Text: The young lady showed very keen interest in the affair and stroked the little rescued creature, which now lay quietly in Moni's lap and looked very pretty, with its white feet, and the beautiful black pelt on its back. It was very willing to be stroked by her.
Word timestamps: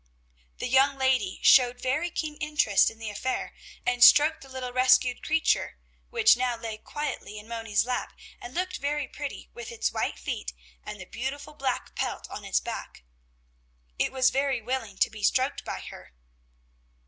The 0.57 0.65
young 0.67 0.97
lady 0.97 1.39
showed 1.43 1.79
very 1.79 2.09
keen 2.09 2.35
interest 2.37 2.89
in 2.89 2.97
the 2.97 3.11
affair 3.11 3.53
and 3.85 4.03
stroked 4.03 4.41
the 4.41 4.49
little 4.49 4.73
rescued 4.73 5.21
creature, 5.21 5.77
which 6.09 6.35
now 6.35 6.57
lay 6.57 6.79
quietly 6.79 7.37
in 7.37 7.47
Moni's 7.47 7.85
lap 7.85 8.13
and 8.41 8.55
looked 8.55 8.77
very 8.77 9.07
pretty, 9.07 9.51
with 9.53 9.71
its 9.71 9.91
white 9.91 10.17
feet, 10.17 10.53
and 10.83 10.99
the 10.99 11.05
beautiful 11.05 11.53
black 11.53 11.93
pelt 11.93 12.27
on 12.31 12.43
its 12.43 12.59
back. 12.59 13.03
It 13.99 14.11
was 14.11 14.31
very 14.31 14.59
willing 14.59 14.97
to 14.97 15.11
be 15.11 15.21
stroked 15.21 15.63
by 15.63 15.81
her. 15.81 16.11